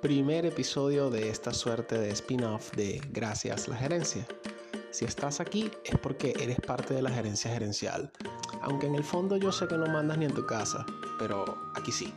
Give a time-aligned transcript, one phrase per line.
[0.00, 4.26] primer episodio de esta suerte de spin-off de Gracias la Gerencia.
[4.90, 8.10] Si estás aquí es porque eres parte de la gerencia gerencial,
[8.62, 10.86] aunque en el fondo yo sé que no mandas ni en tu casa,
[11.18, 11.44] pero
[11.74, 12.14] aquí sí.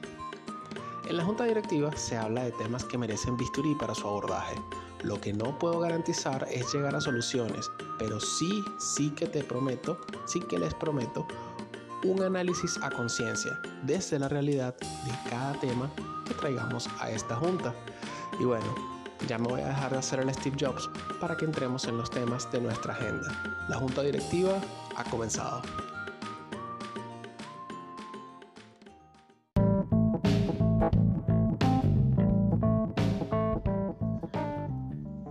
[1.10, 4.56] En la junta directiva se habla de temas que merecen bisturí para su abordaje.
[5.04, 7.70] Lo que no puedo garantizar es llegar a soluciones,
[8.00, 11.28] pero sí, sí que te prometo, sí que les prometo
[12.06, 15.90] un análisis a conciencia desde la realidad de cada tema
[16.26, 17.74] que traigamos a esta junta.
[18.40, 18.66] Y bueno,
[19.28, 20.90] ya me voy a dejar de hacer el Steve Jobs
[21.22, 23.28] para que entremos en los temas de nuestra agenda.
[23.70, 24.60] La junta directiva
[24.98, 25.62] ha comenzado.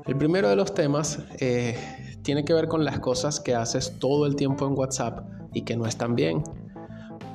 [0.07, 1.77] El primero de los temas eh,
[2.23, 5.21] tiene que ver con las cosas que haces todo el tiempo en WhatsApp
[5.53, 6.43] y que no están bien.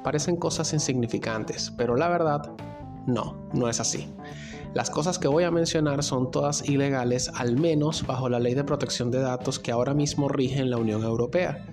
[0.08, 2.54] Parecen cosas insignificantes, pero la verdad
[3.08, 4.08] no, no es así.
[4.74, 8.64] Las cosas que voy a mencionar son todas ilegales, al menos bajo la ley de
[8.64, 11.68] protección de datos que ahora mismo rige en la Unión Europea.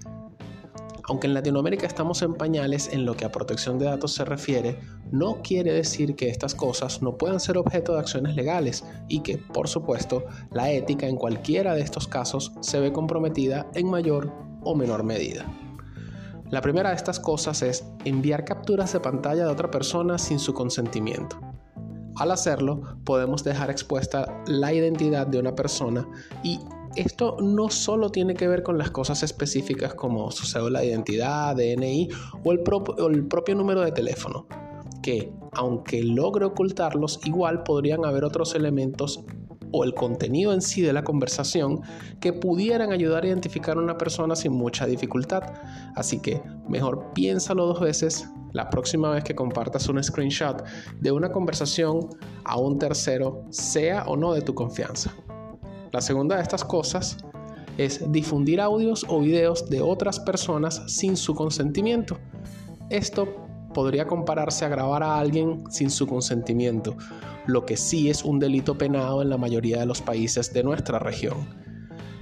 [1.04, 4.80] Aunque en Latinoamérica estamos en pañales en lo que a protección de datos se refiere,
[5.12, 9.38] no quiere decir que estas cosas no puedan ser objeto de acciones legales y que,
[9.38, 14.32] por supuesto, la ética en cualquiera de estos casos se ve comprometida en mayor
[14.64, 15.46] o menor medida.
[16.55, 20.55] La primera de estas cosas es enviar capturas de pantalla de otra persona sin su
[20.55, 21.41] consentimiento.
[22.14, 26.08] Al hacerlo, podemos dejar expuesta la identidad de una persona
[26.44, 26.60] y
[26.94, 31.56] esto no solo tiene que ver con las cosas específicas como su cédula de identidad,
[31.56, 32.10] DNI
[32.44, 34.47] o el, o el propio número de teléfono,
[35.02, 39.25] que aunque logre ocultarlos, igual podrían haber otros elementos
[39.75, 41.80] o el contenido en sí de la conversación
[42.20, 45.42] que pudieran ayudar a identificar a una persona sin mucha dificultad.
[45.97, 50.62] Así que mejor piénsalo dos veces la próxima vez que compartas un screenshot
[51.00, 52.08] de una conversación
[52.44, 55.12] a un tercero, sea o no de tu confianza.
[55.91, 57.16] La segunda de estas cosas
[57.77, 62.16] es difundir audios o videos de otras personas sin su consentimiento.
[62.91, 63.44] Esto
[63.74, 66.96] podría compararse a grabar a alguien sin su consentimiento,
[67.46, 70.98] lo que sí es un delito penado en la mayoría de los países de nuestra
[70.98, 71.46] región.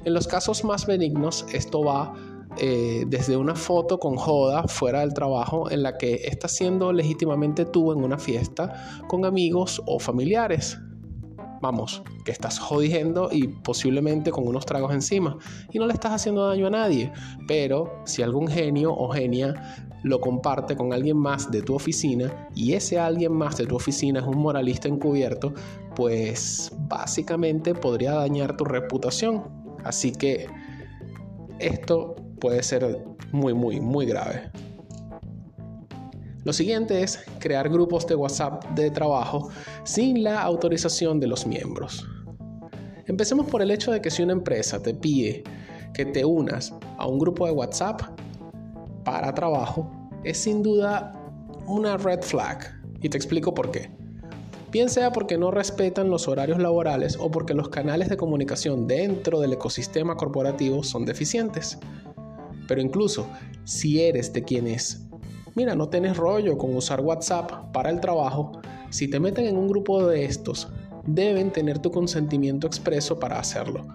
[0.05, 2.13] En los casos más benignos, esto va
[2.59, 7.65] eh, desde una foto con joda fuera del trabajo en la que estás siendo legítimamente
[7.65, 10.79] tú en una fiesta con amigos o familiares.
[11.63, 15.39] Vamos, que estás jodiendo y posiblemente con unos tragos encima
[15.71, 17.13] y no le estás haciendo daño a nadie.
[17.47, 22.73] Pero si algún genio o genia lo comparte con alguien más de tu oficina y
[22.73, 25.55] ese alguien más de tu oficina es un moralista encubierto,
[25.95, 29.45] pues básicamente podría dañar tu reputación.
[29.85, 30.47] Así que
[31.59, 34.51] esto puede ser muy, muy, muy grave.
[36.45, 39.51] Lo siguiente es crear grupos de WhatsApp de trabajo
[39.85, 42.05] sin la autorización de los miembros.
[43.07, 45.45] Empecemos por el hecho de que si una empresa te pide
[45.95, 48.03] que te unas a un grupo de WhatsApp,
[49.05, 49.91] para trabajo
[50.25, 51.13] es sin duda
[51.67, 52.81] una red flag.
[53.01, 53.91] Y te explico por qué.
[54.71, 59.41] Bien sea porque no respetan los horarios laborales o porque los canales de comunicación dentro
[59.41, 61.79] del ecosistema corporativo son deficientes.
[62.67, 63.27] Pero incluso
[63.65, 65.07] si eres de quienes,
[65.55, 68.53] mira, no tienes rollo con usar WhatsApp para el trabajo,
[68.89, 70.69] si te meten en un grupo de estos,
[71.07, 73.87] deben tener tu consentimiento expreso para hacerlo.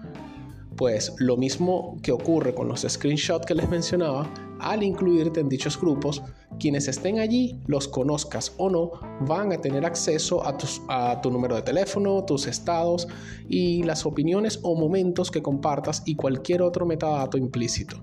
[0.76, 4.28] Pues lo mismo que ocurre con los screenshots que les mencionaba,
[4.60, 6.22] al incluirte en dichos grupos,
[6.58, 11.62] quienes estén allí, los conozcas o no, van a tener acceso a, tu número de
[11.62, 13.06] teléfono, tus estados
[13.48, 17.96] y las opiniones o momentos que compartas y cualquier otro metadato implícito.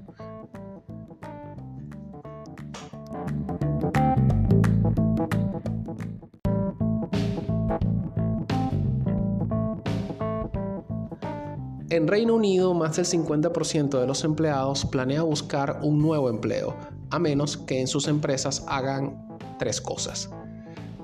[11.96, 16.76] En Reino Unido, más del 50% de los empleados planea buscar un nuevo empleo,
[17.10, 19.26] a menos que en sus empresas hagan
[19.60, 20.30] tres cosas.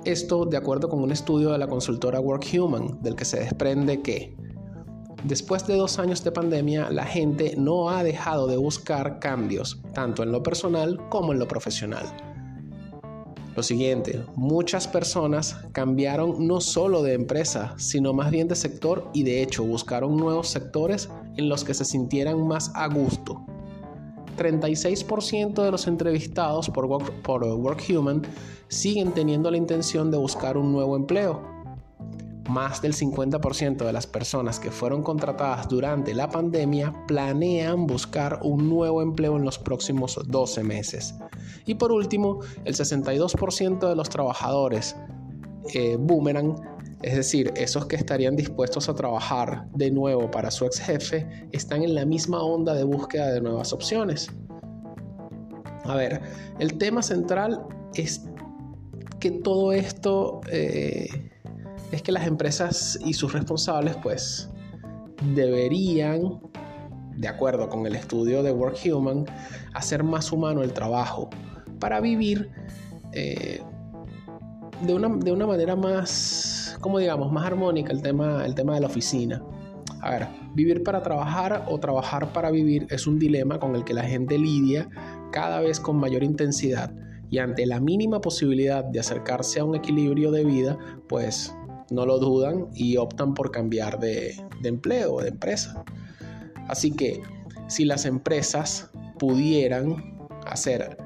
[0.03, 4.36] Esto de acuerdo con un estudio de la consultora WorkHuman, del que se desprende que
[5.24, 10.24] después de dos años de pandemia, la gente no ha dejado de buscar cambios, tanto
[10.24, 12.06] en lo personal como en lo profesional.
[13.56, 19.24] Lo siguiente, muchas personas cambiaron no solo de empresa, sino más bien de sector y
[19.24, 23.45] de hecho buscaron nuevos sectores en los que se sintieran más a gusto.
[24.38, 26.88] 36% de los entrevistados por,
[27.21, 28.21] por WorkHuman
[28.69, 31.42] siguen teniendo la intención de buscar un nuevo empleo,
[32.51, 38.69] más del 50% de las personas que fueron contratadas durante la pandemia planean buscar un
[38.69, 41.15] nuevo empleo en los próximos 12 meses.
[41.65, 44.95] Y por último, el 62% de los trabajadores
[45.74, 46.56] eh, Boomerang
[47.03, 51.83] Es decir, esos que estarían dispuestos a trabajar de nuevo para su ex jefe están
[51.83, 54.30] en la misma onda de búsqueda de nuevas opciones.
[55.86, 56.21] A ver,
[56.59, 57.63] el tema central
[57.95, 58.24] es
[59.19, 61.31] que todo esto eh,
[61.92, 64.50] es que las empresas y sus responsables pues
[65.34, 66.40] deberían,
[67.16, 69.26] de acuerdo con el estudio de Work Human,
[69.74, 71.30] hacer más humano el trabajo
[71.80, 72.50] para vivir
[73.14, 73.62] eh,
[74.86, 78.82] de, una, de, una, manera más, como digamos, más armónica el tema, el tema de
[78.82, 79.44] la oficina.
[80.02, 83.94] A ver, vivir para trabajar o trabajar para vivir es un dilema con el que
[83.94, 84.90] la gente lidia
[85.32, 86.92] cada vez con mayor intensidad
[87.32, 90.78] y ante la mínima posibilidad de acercarse a un equilibrio de vida,
[91.08, 91.56] pues
[91.92, 95.84] no lo dudan y optan por cambiar de, empleo o de empresa.
[96.68, 97.22] Así que
[97.68, 98.90] si las empresas
[99.20, 100.18] pudieran
[100.48, 100.98] hacer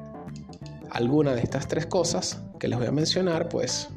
[0.91, 3.89] alguna de estas tres cosas que les voy a mencionar, pues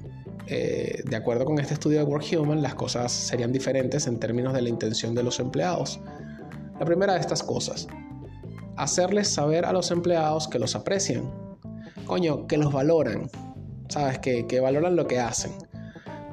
[0.46, 4.54] eh, de acuerdo con este estudio de Work Human, las cosas serían diferentes en términos
[4.54, 6.00] de la intención de los empleados.
[6.80, 7.86] La primera de estas cosas,
[8.76, 11.30] hacerles saber a los empleados que los aprecian.
[12.06, 13.30] Coño, que los valoran,
[13.88, 14.18] ¿sabes?
[14.20, 15.52] Que, que valoran lo que hacen.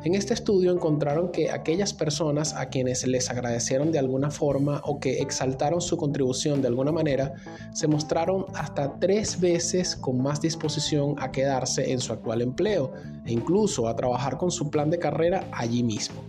[0.05, 4.99] En este estudio encontraron que aquellas personas a quienes les agradecieron de alguna forma o
[4.99, 7.33] que exaltaron su contribución de alguna manera,
[7.73, 12.93] se mostraron hasta tres veces con más disposición a quedarse en su actual empleo
[13.25, 16.21] e incluso a trabajar con su plan de carrera allí mismo.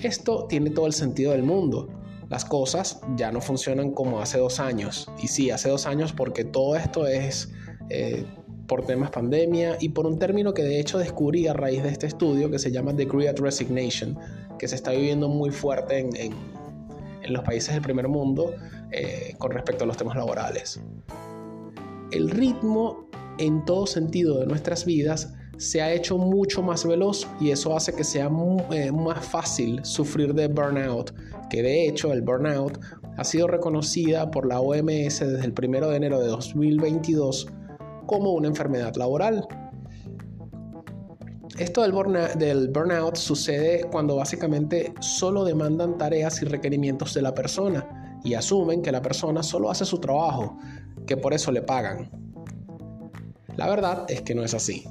[0.00, 1.88] Esto tiene todo el sentido del mundo.
[2.30, 5.10] Las cosas ya no funcionan como hace dos años.
[5.20, 7.50] Y sí, hace dos años porque todo esto es...
[7.90, 8.24] Eh,
[8.66, 12.06] por temas pandemia y por un término que de hecho descubrí a raíz de este
[12.06, 14.18] estudio que se llama The Great Resignation,
[14.58, 16.34] que se está viviendo muy fuerte en, en,
[17.32, 18.54] los países del primer mundo
[18.90, 20.80] eh, con respecto a los temas laborales.
[22.10, 23.08] El ritmo
[23.38, 27.94] en todo sentido de nuestras vidas se ha hecho mucho más veloz y eso hace
[27.94, 28.30] que sea
[28.72, 31.14] eh, más fácil sufrir de burnout,
[31.48, 32.78] que de hecho el burnout
[33.16, 37.48] ha sido reconocida por la OMS desde el 1 de enero de 2022
[38.06, 39.46] como una enfermedad laboral.
[41.58, 41.92] Esto del,
[42.72, 48.90] burnout, sucede cuando básicamente solo demandan tareas y requerimientos de la persona y asumen que
[48.90, 50.58] la persona solo hace su trabajo,
[51.06, 52.10] que por eso le pagan.
[53.56, 54.84] La verdad es que no es así.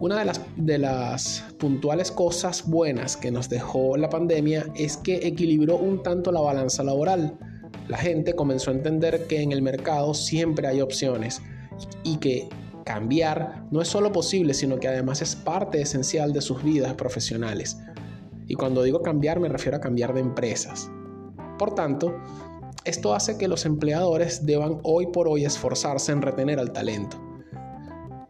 [0.00, 5.26] Una de las, de las puntuales cosas buenas que nos dejó la pandemia es que
[5.26, 7.36] equilibró un tanto la balanza laboral.
[7.88, 11.42] La gente comenzó a entender que en el mercado siempre hay opciones
[12.02, 12.48] y que
[12.84, 17.78] cambiar no es solo posible, sino que además es parte esencial de sus vidas profesionales.
[18.46, 20.90] Y cuando digo cambiar me refiero a cambiar de empresas.
[21.58, 22.14] Por tanto,
[22.84, 27.20] esto hace que los empleadores deban hoy por hoy esforzarse en retener al talento.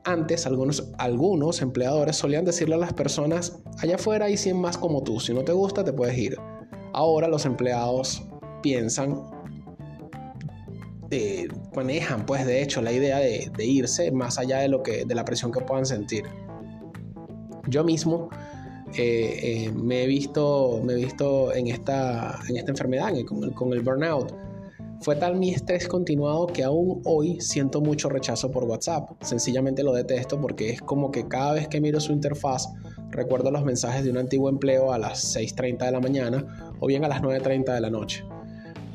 [0.04, 5.02] Antes algunos, algunos empleadores solían decirle a las personas, allá afuera hay 100 más como
[5.02, 6.36] tú, si no te gusta te puedes ir.
[6.92, 8.22] Ahora los empleados
[8.62, 9.22] piensan
[11.74, 15.24] manejan, pues de hecho, la idea de, irse más allá de, lo que, de la
[15.24, 16.24] presión que puedan sentir.
[17.68, 18.28] Yo mismo
[18.96, 23.54] eh, eh, me, he visto, me he visto en esta, en esta enfermedad, con el,
[23.54, 24.34] con el burnout.
[25.00, 29.10] Fue tal mi estrés continuado que aún hoy siento mucho rechazo por WhatsApp.
[29.20, 32.68] Sencillamente lo detesto porque es como que cada vez que miro su interfaz
[33.10, 37.04] recuerdo los mensajes de un antiguo empleo a las 6.30 de la mañana o bien
[37.04, 38.24] a las 9.30 de la noche.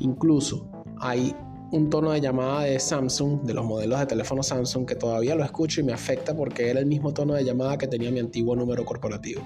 [0.00, 0.66] Incluso
[0.98, 1.34] hay
[1.70, 5.44] un tono de llamada de Samsung, de los modelos de teléfono Samsung, que todavía lo
[5.44, 8.56] escucho y me afecta porque era el mismo tono de llamada que tenía mi antiguo
[8.56, 9.42] número corporativo.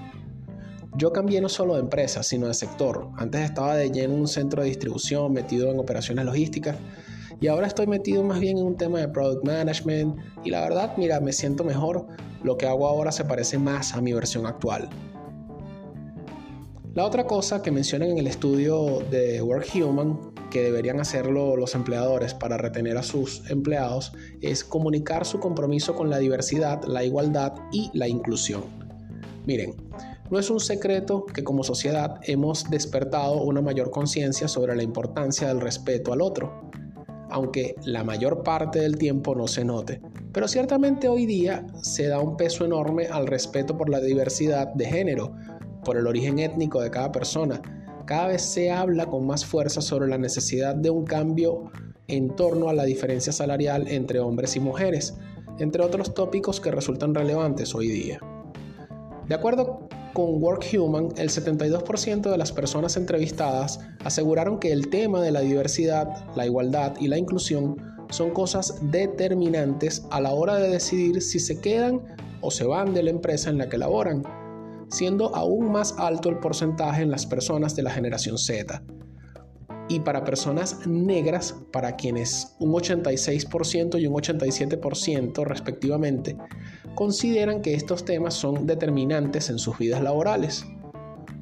[0.95, 3.09] Yo cambié no solo de empresa, sino de sector.
[3.17, 6.77] Antes estaba de lleno en un centro de distribución, metido en operaciones logísticas,
[7.41, 10.15] y ahora estoy metido más bien en un tema de product management,
[10.45, 12.07] y la verdad, mira, me siento mejor.
[12.43, 14.89] Lo que hago ahora se parece más a mi versión actual.
[16.93, 21.73] La otra cosa que mencionan en el estudio de Work Human que deberían hacerlo los
[21.73, 27.53] empleadores para retener a sus empleados es comunicar su compromiso con la diversidad, la igualdad
[27.71, 28.61] y la inclusión.
[29.47, 29.73] Miren,
[30.29, 35.47] no es un secreto que como sociedad hemos despertado una mayor conciencia sobre la importancia
[35.47, 36.69] del respeto al otro,
[37.31, 40.01] aunque la mayor parte del tiempo no se note.
[40.33, 44.85] Pero ciertamente hoy día se da un peso enorme al respeto por la diversidad de
[44.85, 45.33] género,
[45.83, 47.59] por el origen étnico de cada persona.
[48.13, 51.71] Cada vez se habla con más fuerza sobre la necesidad de un cambio
[52.07, 55.15] en torno a la diferencia salarial entre hombres y mujeres,
[55.57, 58.19] entre otros tópicos que resultan relevantes hoy día.
[59.27, 65.19] De acuerdo con Work Human, el 72% de las personas entrevistadas aseguraron que el tema
[65.19, 67.77] de la diversidad, la igualdad y la inclusión
[68.11, 71.99] son cosas determinantes a la hora de decidir si se quedan
[72.41, 74.21] o se van de la empresa en la que laboran
[74.93, 78.83] siendo aún más alto el porcentaje en las personas de la generación Z.
[79.89, 86.37] Y para personas negras, para quienes un 86% y un 87% respectivamente,
[86.93, 90.63] consideran que estos temas son determinantes en sus vidas laborales.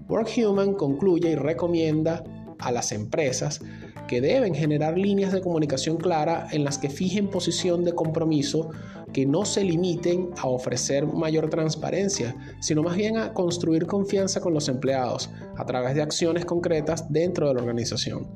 [0.07, 2.23] WorkHuman concluye y recomienda
[2.61, 3.61] a las empresas
[4.07, 8.69] que deben generar líneas de comunicación clara en las que fijen posición de compromiso
[9.13, 14.53] que no se limiten a ofrecer mayor transparencia, sino más bien a construir confianza con
[14.53, 18.27] los empleados a través de acciones concretas dentro de la organización.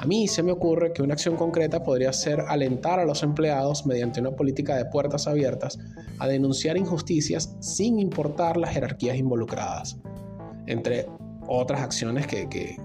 [0.00, 3.84] A mí se me ocurre que una acción concreta podría ser alentar a los empleados
[3.84, 5.78] mediante una política de puertas abiertas
[6.18, 9.98] a denunciar injusticias sin importar las jerarquías involucradas,
[10.66, 11.06] entre
[11.46, 12.76] otras acciones que,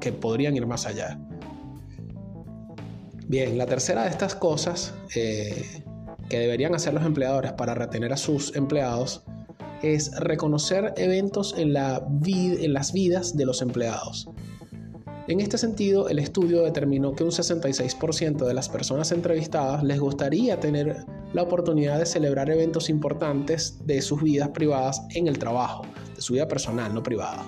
[0.00, 1.18] que podrían ir más allá.
[3.28, 5.82] Bien, la tercera de estas cosas eh,
[6.30, 9.22] que deberían hacer los empleadores para retener a sus empleados
[9.82, 14.28] es reconocer eventos en, la en las vidas de los empleados.
[15.28, 20.58] En este sentido, el estudio determinó que un 66% de las personas entrevistadas les gustaría
[20.58, 25.84] tener la oportunidad de celebrar eventos importantes de sus vidas privadas en el trabajo,
[26.16, 27.44] de su vida personal, no privada.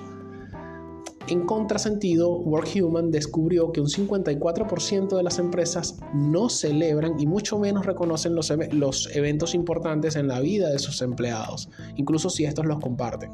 [1.31, 7.87] En contrasentido, WorkHuman descubrió que un 54% de las empresas no celebran y mucho menos
[7.87, 12.81] reconocen los, los, eventos importantes en la vida de sus empleados, incluso si estos los
[12.81, 13.31] comparten.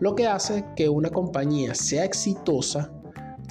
[0.00, 2.90] Lo que hace que una compañía sea exitosa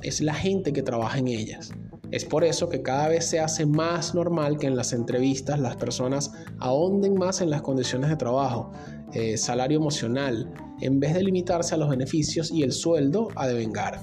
[0.02, 1.72] es la gente que trabaja en ellas.
[2.12, 5.76] Es por eso que cada vez se hace más normal que en las entrevistas las
[5.76, 8.72] personas ahonden más en las condiciones de trabajo,
[9.14, 14.00] eh, salario emocional, en vez de limitarse a los beneficios y el sueldo a devengar.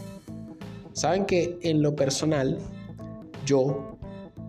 [0.93, 2.59] Saben que en lo personal,
[3.47, 3.97] yo,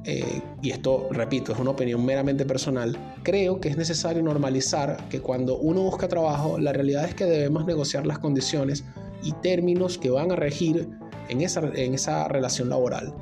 [0.04, 5.22] eh, y esto repito, es una opinión meramente personal, creo que es necesario normalizar que
[5.22, 8.84] cuando uno busca trabajo, la realidad es que debemos negociar las condiciones
[9.24, 10.90] y términos que van a regir
[11.30, 13.14] en esa, en esa relación laboral.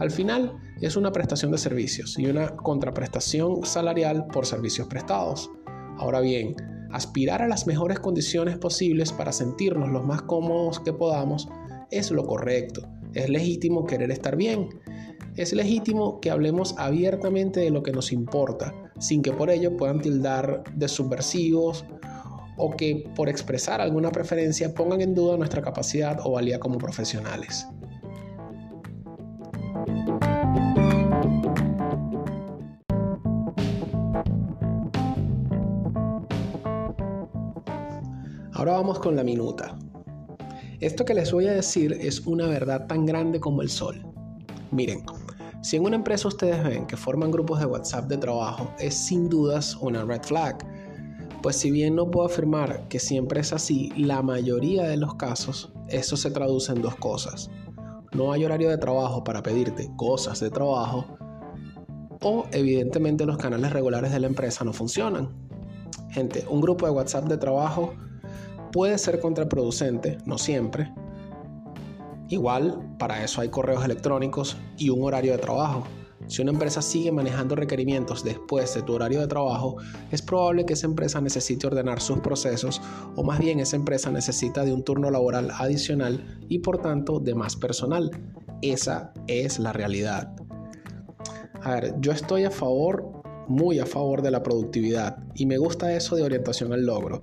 [0.00, 5.50] Al final es una prestación de servicios y una contraprestación salarial por servicios prestados.
[5.98, 6.56] Ahora bien,
[6.90, 11.50] aspirar a las mejores condiciones posibles para sentirnos los más cómodos que podamos
[11.90, 12.88] es lo correcto.
[13.12, 14.70] Es legítimo querer estar bien.
[15.36, 20.00] Es legítimo que hablemos abiertamente de lo que nos importa, sin que por ello puedan
[20.00, 21.84] tildar de subversivos
[22.56, 27.66] o que por expresar alguna preferencia pongan en duda nuestra capacidad o valía como profesionales.
[38.60, 39.74] Ahora vamos con la minuta.
[40.80, 44.04] Esto que les voy a decir es una verdad tan grande como el sol.
[44.70, 45.02] Miren,
[45.62, 49.30] si en una empresa ustedes ven que forman grupos de WhatsApp de trabajo, es sin
[49.30, 50.58] dudas una red flag.
[51.42, 55.72] Pues si bien no puedo afirmar que siempre es así, la mayoría de los casos
[55.88, 57.50] eso se traduce en dos cosas.
[58.12, 61.06] No hay horario de trabajo para pedirte cosas de trabajo
[62.20, 65.30] o evidentemente los canales regulares de la empresa no funcionan.
[66.10, 67.94] Gente, un grupo de WhatsApp de trabajo
[68.72, 70.92] puede ser contraproducente, no siempre.
[72.28, 75.84] Igual, para eso hay correos electrónicos y un horario de trabajo.
[76.28, 79.78] Si una empresa sigue manejando requerimientos después de tu horario de trabajo,
[80.12, 82.80] es probable que esa empresa necesite ordenar sus procesos
[83.16, 87.34] o más bien esa empresa necesita de un turno laboral adicional y por tanto de
[87.34, 88.10] más personal.
[88.62, 90.32] Esa es la realidad.
[91.62, 95.92] A ver, yo estoy a favor, muy a favor de la productividad y me gusta
[95.94, 97.22] eso de orientación al logro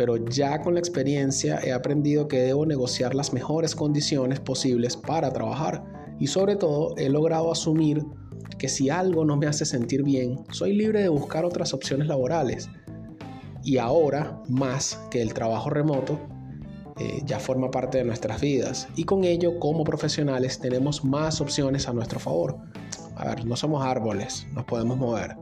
[0.00, 5.30] pero ya con la experiencia he aprendido que debo negociar las mejores condiciones posibles para
[5.30, 5.84] trabajar
[6.18, 8.02] y sobre todo he logrado asumir
[8.56, 12.70] que si algo no me hace sentir bien, soy libre de buscar otras opciones laborales.
[13.62, 16.18] Y ahora, más que el trabajo remoto,
[16.98, 21.88] eh, ya forma parte de nuestras vidas y con ello como profesionales tenemos más opciones
[21.88, 22.56] a nuestro favor.
[23.16, 25.36] A ver, no somos árboles, nos podemos mover.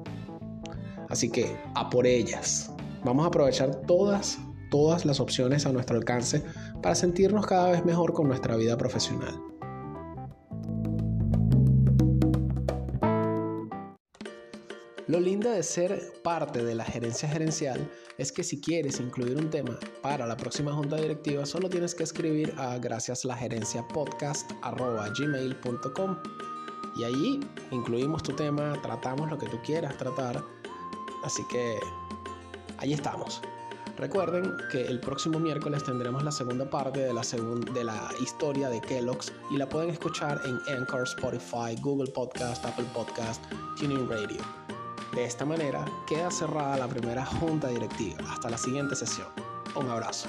[1.08, 2.72] Así que a por ellas.
[3.08, 4.38] Vamos a aprovechar todas
[4.70, 6.44] todas las opciones a nuestro alcance
[6.82, 9.40] para sentirnos cada vez mejor con nuestra vida profesional.
[15.06, 19.48] Lo lindo de ser parte de la gerencia gerencial es que si quieres incluir un
[19.48, 24.50] tema para la próxima junta directiva, solo tienes que escribir a gracias la gerencia podcast
[26.98, 30.44] y allí incluimos tu tema, tratamos lo que tú quieras tratar.
[31.24, 31.78] Así que
[32.78, 33.40] ahí estamos.
[33.98, 37.22] Recuerden que el próximo miércoles tendremos la segunda parte de la,
[37.74, 42.86] de la historia de Kellogg's y la pueden escuchar en Anchor, Spotify, Google Podcast, Apple
[42.94, 43.42] Podcast,
[43.76, 44.40] Tuning Radio.
[45.14, 48.18] De esta manera queda cerrada la primera junta directiva.
[48.32, 49.28] Hasta la siguiente sesión.
[49.74, 50.28] Un abrazo.